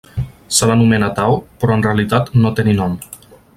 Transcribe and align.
Se 0.59 0.69
l'anomena 0.69 1.09
Tao 1.19 1.37
però 1.65 1.77
en 1.77 1.85
realitat 1.89 2.35
no 2.43 2.55
té 2.61 2.69
ni 2.69 2.77
nom. 2.83 2.97